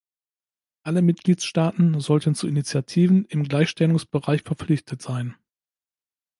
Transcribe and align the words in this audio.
Alle 0.81 1.03
Mitgliedstaaten 1.03 1.99
sollten 1.99 2.33
zu 2.33 2.47
Initiativen 2.47 3.23
im 3.25 3.43
Gleichstellungsbereich 3.43 4.41
verpflichtet 4.41 4.99
sein. 4.99 5.35